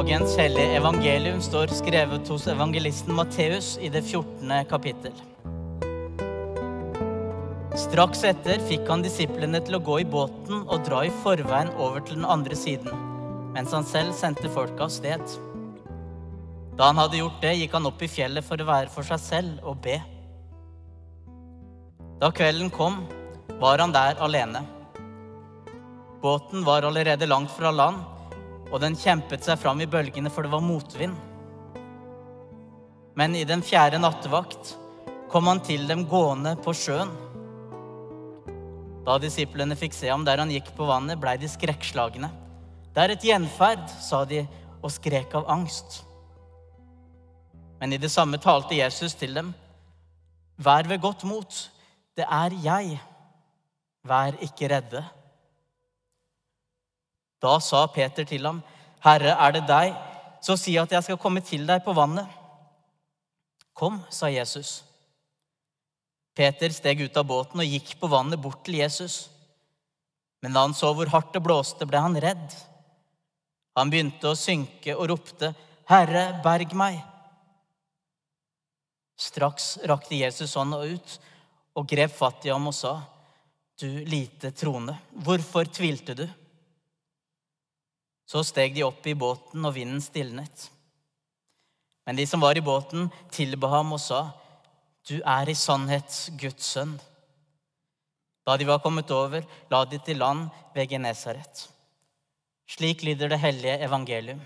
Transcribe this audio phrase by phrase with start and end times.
[0.00, 4.52] Dagens hellige evangelium står skrevet hos evangelisten Matteus i det 14.
[4.70, 5.12] kapittel.
[7.76, 12.00] Straks etter fikk han disiplene til å gå i båten og dra i forveien over
[12.00, 13.02] til den andre siden,
[13.52, 15.34] mens han selv sendte folka av sted.
[16.78, 19.20] Da han hadde gjort det, gikk han opp i fjellet for å være for seg
[19.20, 19.98] selv og be.
[22.22, 23.02] Da kvelden kom,
[23.60, 24.64] var han der alene.
[26.24, 28.00] Båten var allerede langt fra land,
[28.70, 31.16] og den kjempet seg fram i bølgene, for det var motvind.
[33.18, 34.76] Men i den fjerde nattevakt
[35.30, 37.10] kom han til dem gående på sjøen.
[39.06, 42.30] Da disiplene fikk se ham der han gikk på vannet, blei de skrekkslagne.
[42.94, 44.44] Det er et gjenferd, sa de
[44.80, 46.02] og skrek av angst.
[47.80, 49.54] Men i det samme talte Jesus til dem.
[50.60, 51.62] Vær ved godt mot,
[52.16, 52.98] det er jeg.
[54.04, 55.02] Vær ikke redde.
[57.40, 58.60] Da sa Peter til ham,
[59.04, 59.96] Herre, er det deg,
[60.44, 62.28] så si at jeg skal komme til deg på vannet.
[63.76, 64.82] Kom, sa Jesus.
[66.36, 69.28] Peter steg ut av båten og gikk på vannet bort til Jesus.
[70.40, 72.56] Men da han så hvor hardt det blåste, ble han redd.
[73.76, 75.52] Han begynte å synke og ropte,
[75.90, 77.00] Herre, berg meg.
[79.20, 81.16] Straks rakte Jesus hånda ut
[81.76, 83.00] og grep fatt i ham og sa,
[83.80, 86.26] Du lite troende, hvorfor tvilte du?
[88.30, 90.68] Så steg de opp i båten, og vinden stilnet.
[92.06, 94.20] Men de som var i båten, tilba ham og sa,
[95.08, 96.92] Du er i sannhet Guds sønn.
[98.46, 101.66] Da de var kommet over, la de til land ved Genesaret.
[102.70, 104.40] Slik lyder det hellige evangelium.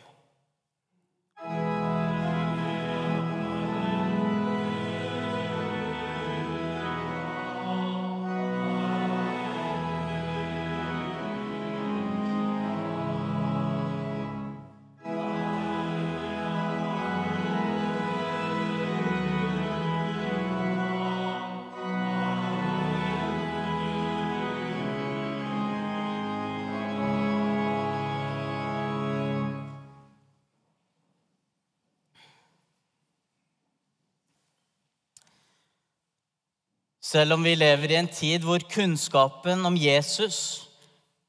[37.15, 40.39] Selv om vi lever i en tid hvor kunnskapen om Jesus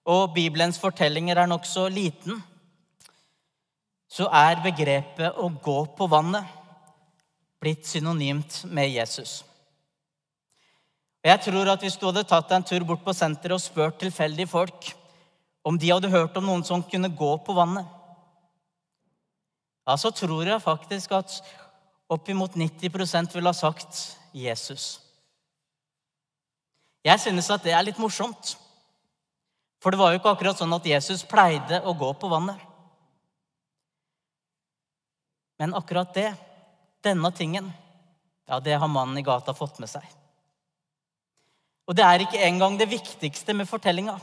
[0.02, 2.40] og Bibelens fortellinger er nokså liten,
[4.10, 6.50] så er begrepet 'å gå på vannet'
[7.62, 9.44] blitt synonymt med Jesus.
[11.24, 14.48] Jeg tror at Hvis du hadde tatt en tur bort på senteret og spurt tilfeldige
[14.48, 14.94] folk
[15.64, 17.86] om de hadde hørt om noen som kunne gå på vannet,
[19.88, 21.44] ja, så tror jeg faktisk at
[22.10, 25.05] oppimot 90% ville ha sagt Jesus.
[27.06, 28.56] Jeg synes at det er litt morsomt.
[29.84, 32.58] For det var jo ikke akkurat sånn at Jesus pleide å gå på vannet.
[35.62, 36.32] Men akkurat det,
[37.06, 37.70] denne tingen,
[38.50, 40.04] ja, det har mannen i gata fått med seg.
[41.86, 44.18] Og det er ikke engang det viktigste med fortellinga.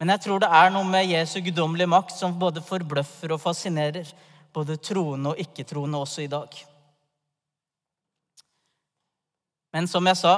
[0.00, 4.08] Men jeg tror det er noe med Jesu guddommelige makt som både forbløffer og fascinerer
[4.56, 6.56] både troende og ikke-troende også i dag.
[9.72, 10.34] Men som jeg sa,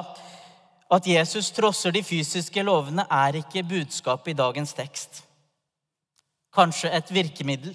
[0.93, 5.23] at Jesus trosser de fysiske lovene, er ikke budskapet i dagens tekst.
[6.53, 7.73] Kanskje et virkemiddel,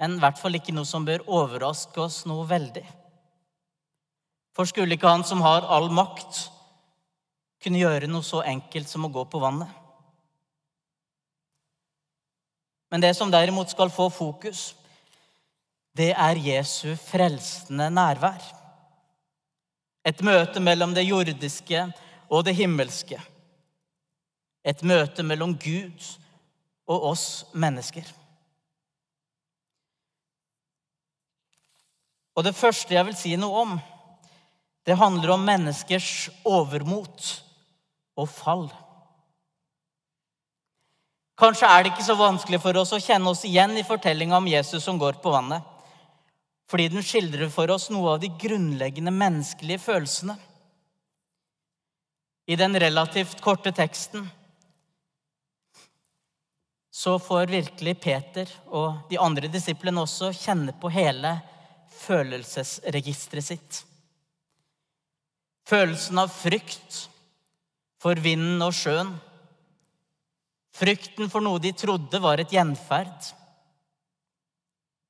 [0.00, 2.82] men i hvert fall ikke noe som bør overraske oss noe veldig.
[4.56, 6.48] For skulle ikke han som har all makt,
[7.64, 9.70] kunne gjøre noe så enkelt som å gå på vannet?
[12.92, 14.74] Men det som derimot skal få fokus,
[15.96, 18.44] det er Jesu frelsende nærvær.
[20.04, 21.86] Et møte mellom det jordiske
[22.28, 23.20] og det himmelske.
[24.64, 26.04] Et møte mellom Gud
[26.88, 28.04] og oss mennesker.
[32.34, 33.74] Og det første jeg vil si noe om,
[34.84, 37.28] det handler om menneskers overmot
[38.20, 38.66] og fall.
[41.40, 44.50] Kanskje er det ikke så vanskelig for oss å kjenne oss igjen i fortellinga om
[44.50, 45.73] Jesus som går på vannet
[46.70, 50.36] fordi den skildrer for oss noe av de grunnleggende menneskelige følelsene.
[52.46, 54.26] I den relativt korte teksten
[56.94, 61.32] så får virkelig Peter og de andre disiplene også kjenne på hele
[62.04, 63.80] følelsesregisteret sitt.
[65.68, 67.00] Følelsen av frykt
[68.00, 69.14] for vinden og sjøen.
[70.76, 73.32] Frykten for noe de trodde var et gjenferd.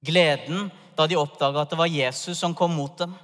[0.04, 3.14] Gleden da de oppdaga at det var Jesus som kom mot dem.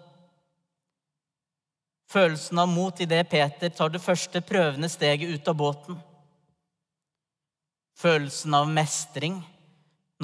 [2.11, 6.01] Følelsen av mot idet Peter tar det første prøvende steget ut av båten.
[8.01, 9.35] følelsen av mestring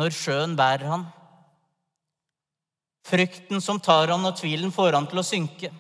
[0.01, 1.03] når sjøen bærer han.
[3.07, 5.71] Frykten som tar han og tvilen får han til å synke.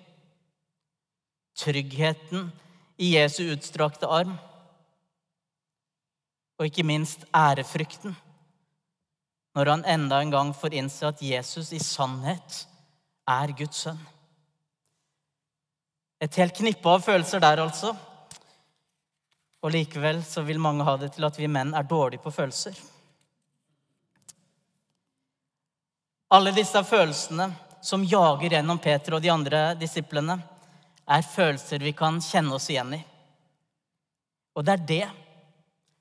[1.56, 2.50] Tryggheten
[3.00, 4.36] i Jesu utstrakte arm.
[6.60, 8.14] Og ikke minst ærefrykten
[9.56, 12.58] når han enda en gang får innse at Jesus i sannhet
[13.26, 14.02] er Guds sønn.
[16.20, 17.94] Et helt knippe av følelser der, altså.
[19.64, 22.76] Og likevel så vil mange ha det til at vi menn er dårlige på følelser.
[26.36, 27.48] Alle disse følelsene
[27.80, 30.36] som jager gjennom Peter og de andre disiplene,
[31.06, 33.02] er følelser vi kan kjenne oss igjen i.
[34.58, 35.04] Og det er det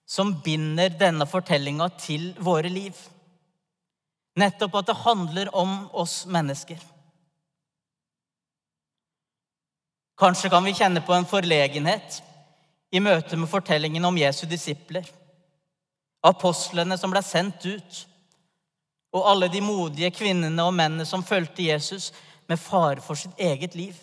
[0.10, 2.96] som binder denne fortellinga til våre liv.
[4.36, 6.80] Nettopp at det handler om oss mennesker.
[10.20, 12.22] Kanskje kan vi kjenne på en forlegenhet
[12.92, 15.08] i møte med fortellingen om Jesu disipler.
[16.26, 18.02] Apostlene som ble sendt ut,
[19.16, 22.12] og alle de modige kvinnene og mennene som fulgte Jesus
[22.50, 23.96] med fare for sitt eget liv.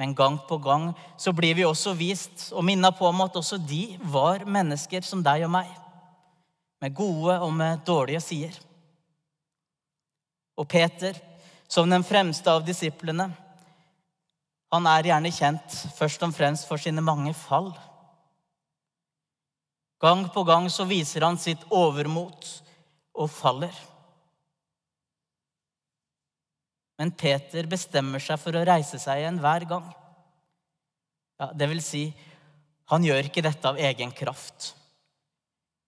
[0.00, 0.90] Men gang på gang
[1.20, 5.22] så blir vi også vist og minna på om at også de var mennesker som
[5.24, 5.68] deg og meg.
[6.82, 8.56] Med gode og med dårlige sider.
[10.58, 11.16] Og Peter,
[11.70, 13.30] som den fremste av disiplene,
[14.72, 17.70] han er gjerne kjent først og fremst for sine mange fall.
[20.02, 22.48] Gang på gang så viser han sitt overmot
[23.14, 23.74] og faller.
[26.98, 29.86] Men Peter bestemmer seg for å reise seg igjen hver gang.
[31.40, 32.06] Ja, det vil si,
[32.90, 34.72] han gjør ikke dette av egen kraft,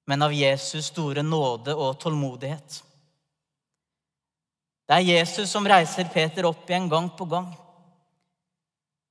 [0.06, 2.80] men av Jesus store nåde og tålmodighet.
[4.84, 7.48] Det er Jesus som reiser Peter opp igjen gang på gang.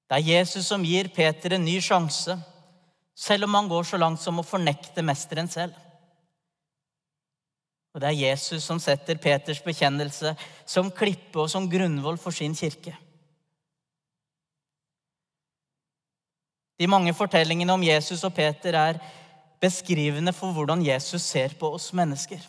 [0.09, 2.35] Det er Jesus som gir Peter en ny sjanse,
[3.17, 5.73] selv om han går så langt som å fornekte mesteren selv.
[7.93, 10.33] Og det er Jesus som setter Peters bekjennelse
[10.65, 12.93] som klippe og som grunnvoll for sin kirke.
[16.77, 18.97] De mange fortellingene om Jesus og Peter er
[19.63, 22.41] beskrivende for hvordan Jesus ser på oss mennesker.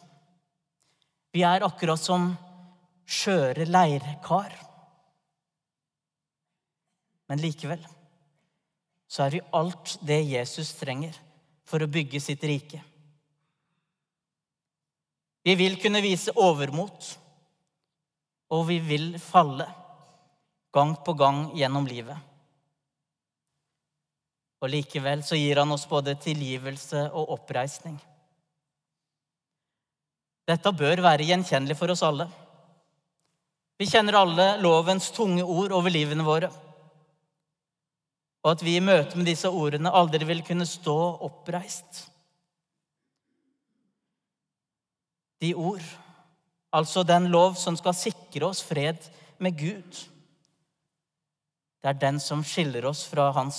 [1.34, 2.32] Vi er akkurat som
[3.06, 4.54] skjøre leirkar.
[7.30, 7.82] Men likevel
[9.14, 11.14] så er vi alt det Jesus trenger
[11.68, 12.80] for å bygge sitt rike.
[15.44, 17.06] Vi vil kunne vise overmot,
[18.54, 19.66] og vi vil falle
[20.74, 22.16] gang på gang gjennom livet.
[24.64, 27.98] Og likevel så gir han oss både tilgivelse og oppreisning.
[30.48, 32.26] Dette bør være gjenkjennelig for oss alle.
[33.76, 36.48] Vi kjenner alle lovens tunge ord over livene våre
[38.44, 42.02] og at vi i møte med disse ordene aldri vil kunne stå oppreist.
[45.40, 45.84] De ord,
[46.72, 49.00] altså den lov som skal sikre oss fred
[49.40, 50.02] med Gud,
[51.80, 53.58] det er den som skiller oss fra Hans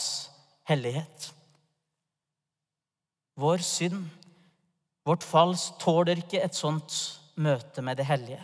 [0.70, 1.30] hellighet.
[3.36, 4.06] Vår synd,
[5.06, 6.96] vårt fall, tåler ikke et sånt
[7.36, 8.42] møte med det hellige.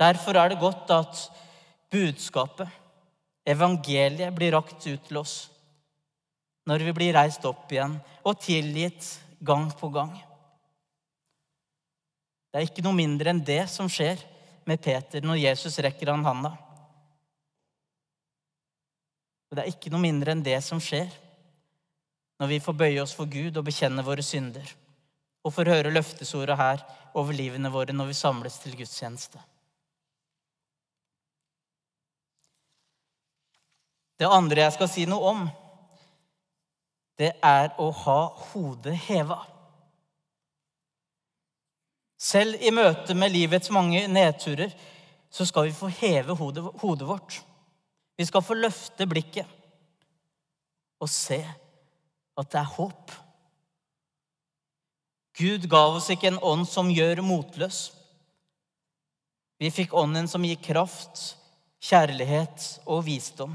[0.00, 1.22] Derfor er det godt at
[1.92, 2.82] budskapet
[3.46, 5.34] Evangeliet blir rakt ut til oss
[6.66, 7.92] når vi blir reist opp igjen
[8.26, 9.06] og tilgitt
[9.46, 10.10] gang på gang.
[12.50, 14.18] Det er ikke noe mindre enn det som skjer
[14.66, 16.56] med Peter når Jesus rekker han handa.
[19.50, 21.10] Og det er ikke noe mindre enn det som skjer
[22.36, 24.66] når vi får bøye oss for Gud og bekjenne våre synder,
[25.40, 26.82] og får høre løftesordet her
[27.16, 29.40] over livene våre når vi samles til gudstjeneste.
[34.20, 35.46] Det andre jeg skal si noe om,
[37.16, 39.38] det er å ha hodet heva.
[42.20, 44.72] Selv i møte med livets mange nedturer
[45.32, 47.40] så skal vi få heve hodet, hodet vårt.
[48.16, 49.46] Vi skal få løfte blikket
[51.00, 51.42] og se
[52.36, 53.12] at det er håp.
[55.36, 57.90] Gud ga oss ikke en ånd som gjør motløs.
[59.60, 61.36] Vi fikk ånden som gir kraft,
[61.84, 63.54] kjærlighet og visdom.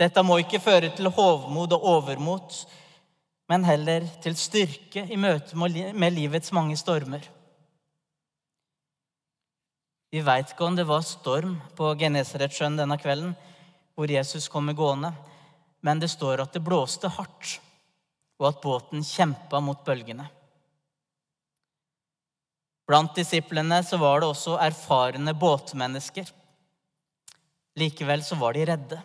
[0.00, 2.62] Dette må ikke føre til hovmod og overmot,
[3.52, 7.24] men heller til styrke i møte med livets mange stormer.
[10.10, 13.36] Vi veit ikke om det var storm på Genesaretsjøen denne kvelden,
[13.94, 15.12] hvor Jesus kommer gående,
[15.86, 17.58] men det står at det blåste hardt,
[18.40, 20.26] og at båten kjempa mot bølgene.
[22.90, 26.26] Blant disiplene så var det også erfarne båtmennesker.
[27.78, 28.98] Likevel så var de redde.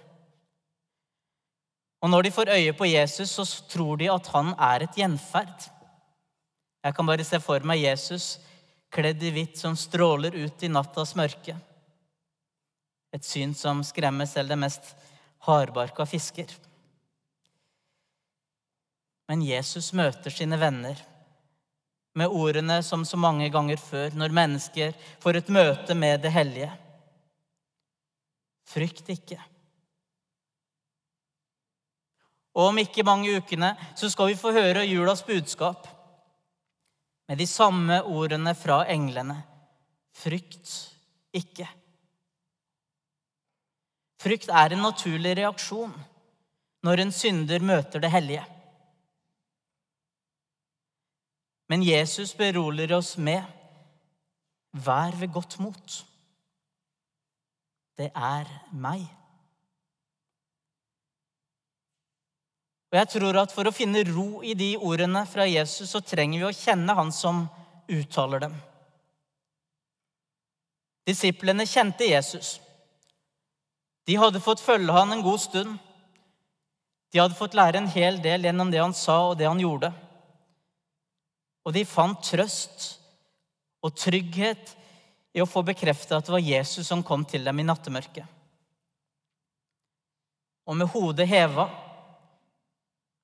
[2.01, 5.69] Og når de får øye på Jesus, så tror de at han er et gjenferd.
[6.85, 8.39] Jeg kan bare se for meg Jesus
[8.95, 11.57] kledd i hvitt som stråler ut i nattas mørke.
[13.15, 14.93] Et syn som skremmer selv det mest
[15.47, 16.51] hardbarka fisker.
[19.27, 20.99] Men Jesus møter sine venner
[22.15, 26.69] med ordene som så mange ganger før, når mennesker får et møte med det hellige.
[28.71, 29.41] Frykt ikke.
[32.55, 35.89] Og om ikke mange ukene så skal vi få høre julas budskap
[37.27, 39.37] med de samme ordene fra englene.
[40.15, 40.71] Frykt
[41.35, 41.67] ikke.
[44.21, 45.93] Frykt er en naturlig reaksjon
[46.85, 48.45] når en synder møter det hellige.
[51.69, 53.41] Men Jesus beroliger oss med
[54.85, 55.95] vær ved godt mot.
[57.97, 59.05] Det er meg.
[62.91, 66.41] Og jeg tror at For å finne ro i de ordene fra Jesus, så trenger
[66.41, 67.45] vi å kjenne han som
[67.91, 68.55] uttaler dem.
[71.05, 72.55] Disiplene kjente Jesus.
[74.05, 75.77] De hadde fått følge han en god stund.
[77.13, 79.91] De hadde fått lære en hel del gjennom det han sa og det han gjorde.
[81.65, 82.89] Og de fant trøst
[83.85, 84.73] og trygghet
[85.35, 88.25] i å få bekreftet at det var Jesus som kom til dem i nattemørket.
[90.65, 91.67] Og med hodet heva,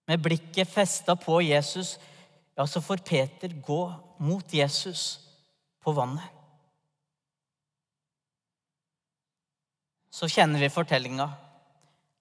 [0.07, 1.99] med blikket festa på Jesus,
[2.55, 5.19] ja, så får Peter gå mot Jesus
[5.83, 6.25] på vannet.
[10.11, 11.29] Så kjenner vi fortellinga.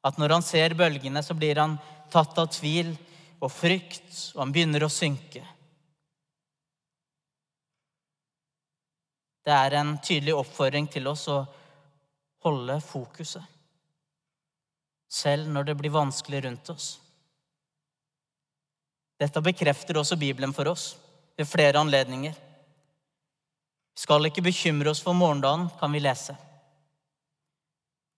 [0.06, 1.76] At når han ser bølgene, så blir han
[2.12, 2.94] tatt av tvil
[3.40, 5.42] og frykt, og han begynner å synke.
[9.44, 11.42] Det er en tydelig oppfordring til oss å
[12.44, 13.44] holde fokuset,
[15.10, 16.90] selv når det blir vanskelig rundt oss.
[19.20, 20.94] Dette bekrefter også Bibelen for oss
[21.36, 22.36] ved flere anledninger.
[23.96, 26.36] Skal ikke bekymre oss for morgendagen, kan vi lese.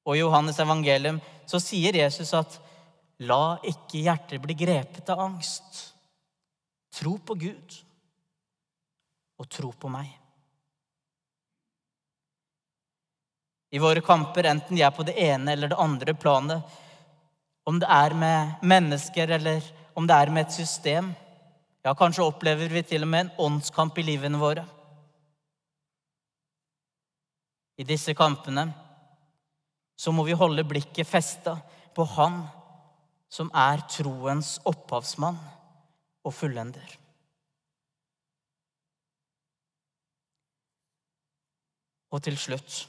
[0.07, 2.59] Og i Johannes evangelium så sier Jesus at
[3.27, 5.85] la ikke hjertet bli grepet av angst.
[6.95, 7.79] Tro på Gud
[9.43, 10.23] og tro på meg.
[13.73, 16.61] i våre kamper, enten de er på det ene eller det andre planet.
[17.65, 19.65] Om det er med mennesker, eller
[19.97, 21.13] om det er med et system.
[21.85, 24.65] Ja, kanskje opplever vi til og med en åndskamp i livene våre.
[27.79, 28.69] I disse kampene
[29.99, 31.57] så må vi holde blikket festa
[31.95, 32.43] på Han
[33.33, 35.39] som er troens opphavsmann
[36.23, 36.99] og fullender.
[42.13, 42.83] Og til slutt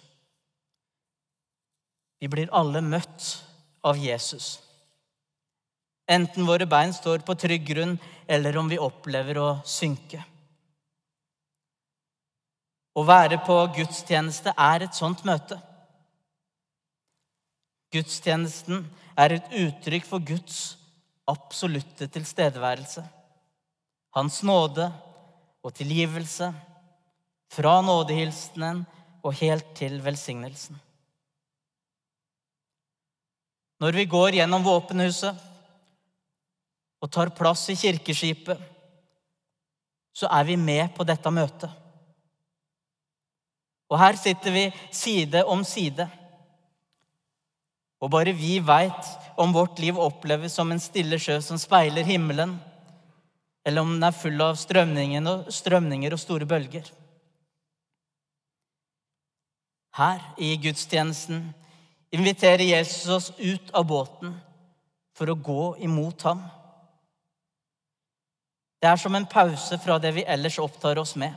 [2.24, 3.26] vi blir alle møtt
[3.84, 4.54] av Jesus.
[6.08, 10.24] Enten våre bein står på trygg grunn, eller om vi opplever å synke.
[12.94, 15.58] Å være på gudstjeneste er et sånt møte.
[17.94, 18.84] Gudstjenesten
[19.18, 20.76] er et uttrykk for Guds
[21.30, 23.04] absolutte tilstedeværelse.
[24.14, 24.90] Hans nåde
[25.64, 26.52] og tilgivelse
[27.54, 28.84] fra nådehilsenen
[29.24, 30.78] og helt til velsignelsen.
[33.82, 35.53] Når vi går gjennom våpenhuset
[37.04, 38.60] og tar plass i kirkeskipet,
[40.16, 41.72] så er vi med på dette møtet.
[43.92, 46.06] Og her sitter vi side om side.
[48.02, 52.56] Og bare vi veit om vårt liv oppleves som en stille sjø som speiler himmelen,
[53.66, 56.88] eller om den er full av strømninger og store bølger.
[59.94, 61.52] Her i gudstjenesten
[62.14, 64.34] inviterer Jesus oss ut av båten
[65.14, 66.42] for å gå imot ham.
[68.84, 71.32] Det er som en pause fra det vi ellers opptar oss med.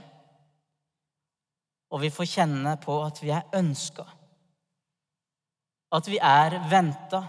[1.94, 4.02] Og vi får kjenne på at vi er ønska.
[5.94, 7.22] At vi er venta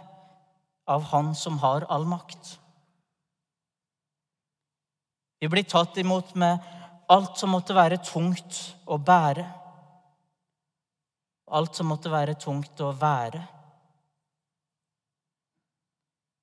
[0.90, 2.56] av Han som har all makt.
[5.38, 6.66] Vi blir tatt imot med
[7.14, 8.58] alt som måtte være tungt
[8.90, 9.46] å bære
[11.48, 13.44] alt som måtte være tungt å være.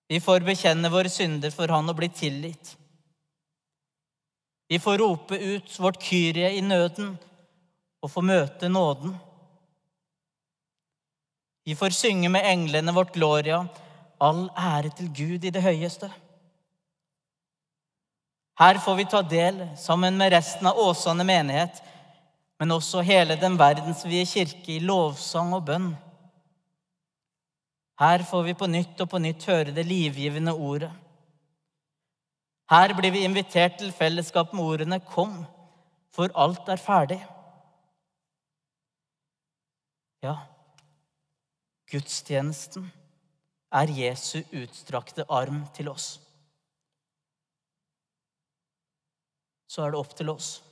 [0.08, 2.74] Vi får bekjenne våre synder for Han og bli tilgitt.
[4.74, 7.12] Vi får rope ut vårt Kyrie i nøden
[8.02, 9.12] og få møte nåden.
[11.62, 13.60] Vi får synge med englene vårt Gloria,
[14.18, 16.08] all ære til Gud i det høyeste.
[18.58, 21.78] Her får vi ta del, sammen med resten av Åsane menighet,
[22.58, 25.92] men også hele den verdensvide kirke i lovsang og bønn.
[28.02, 30.90] Her får vi på nytt og på nytt høre det livgivende ordet.
[32.70, 35.44] Her blir vi invitert til fellesskap med ordene 'Kom,
[36.10, 37.22] for alt er ferdig'.
[40.22, 40.36] Ja,
[41.90, 42.92] gudstjenesten
[43.72, 46.20] er Jesu utstrakte arm til oss.
[49.68, 50.62] Så er det opp til oss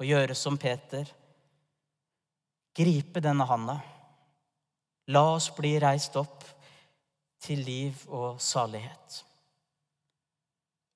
[0.00, 1.04] å gjøre som Peter.
[2.74, 3.76] Gripe denne handa.
[5.12, 6.46] La oss bli reist opp
[7.42, 9.24] til liv og salighet.